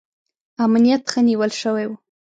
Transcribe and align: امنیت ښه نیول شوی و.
امنیت 0.65 1.01
ښه 1.11 1.19
نیول 1.27 1.51
شوی 1.61 1.85
و. 1.87 1.91